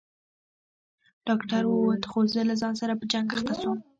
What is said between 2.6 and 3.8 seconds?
ځان سره په جنگ اخته سوم.